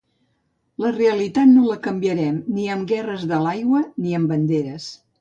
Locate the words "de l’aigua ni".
3.35-4.21